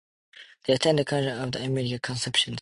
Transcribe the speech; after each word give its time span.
They 0.65 0.73
attend 0.73 0.97
the 0.97 1.05
Cathedral 1.05 1.43
of 1.43 1.51
the 1.51 1.61
Immaculate 1.61 2.01
Conception. 2.01 2.57